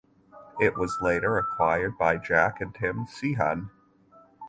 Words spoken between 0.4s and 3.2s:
It was later acquired by Jack and Tim